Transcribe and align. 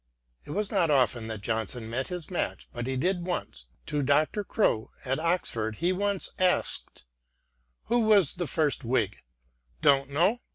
It 0.45 0.49
was 0.49 0.71
not 0.71 0.89
often 0.89 1.27
that 1.27 1.41
Johnson 1.43 1.87
met 1.87 2.07
his 2.07 2.31
match, 2.31 2.67
but 2.73 2.87
he 2.87 2.97
did 2.97 3.23
once. 3.23 3.67
To 3.85 4.01
Dr. 4.01 4.43
Crowe 4.43 4.89
at 5.05 5.19
Oxford 5.19 5.75
he 5.75 5.93
once 5.93 6.31
asked:" 6.39 7.05
Who 7.89 7.99
was 7.99 8.33
the 8.33 8.47
first 8.47 8.81
Wliig 8.81 9.13
f 9.17 9.21
Don't 9.83 10.09
know. 10.09 10.39